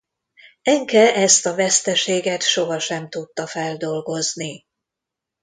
Enke 0.61 1.13
ezt 1.15 1.45
a 1.45 1.55
veszteséget 1.55 2.41
soha 2.41 2.79
sem 2.79 3.09
tudta 3.09 3.47
feldolgozni. 3.47 4.65